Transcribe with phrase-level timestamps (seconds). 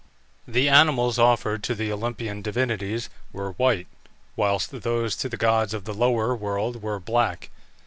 [0.47, 3.85] The animals offered to the Olympian divinities were white,
[4.35, 7.51] whilst those to the gods of the lower world were black.